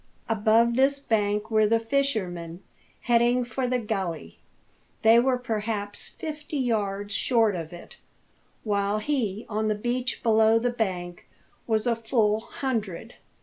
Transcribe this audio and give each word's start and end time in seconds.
Above 0.27 0.75
this 0.75 0.99
bank 0.99 1.51
were 1.51 1.67
the 1.67 1.79
fishermen, 1.79 2.63
heading 3.01 3.45
for 3.45 3.67
the 3.67 3.77
gully. 3.77 4.39
They 5.03 5.19
were 5.19 5.37
perhaps 5.37 6.09
fifty 6.09 6.57
yards 6.57 7.13
short 7.13 7.55
of 7.55 7.71
it, 7.71 7.97
while 8.63 8.97
he, 8.97 9.45
on 9.47 9.67
the 9.67 9.75
beach 9.75 10.23
below 10.23 10.57
the 10.57 10.71
bank, 10.71 11.27
was 11.67 11.85
a 11.85 11.95
full 11.95 12.39
hundred. 12.39 13.13